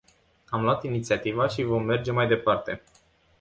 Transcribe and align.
Am 0.49 0.61
luat 0.61 0.83
inițiativa 0.83 1.47
și 1.47 1.63
vom 1.63 1.83
merge 1.83 2.11
mai 2.11 2.27
departe. 2.27 2.81